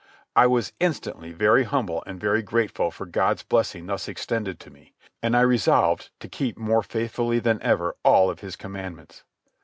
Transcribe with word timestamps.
I 0.35 0.47
was 0.47 0.73
instantly 0.79 1.31
very 1.31 1.63
humble 1.63 2.03
and 2.07 2.19
very 2.19 2.41
grateful 2.41 2.89
for 2.89 3.05
God's 3.05 3.43
blessing 3.43 3.85
thus 3.85 4.07
extended 4.07 4.59
to 4.61 4.71
me; 4.71 4.93
and 5.21 5.37
I 5.37 5.41
resolved 5.41 6.09
to 6.21 6.27
keep 6.27 6.57
more 6.57 6.81
faithfully 6.81 7.37
than 7.37 7.61
ever 7.61 7.95
all 8.03 8.31
of 8.31 8.39
His 8.39 8.55
commandments. 8.55 9.23